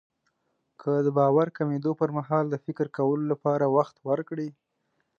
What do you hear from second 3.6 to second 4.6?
وخت ورکړئ.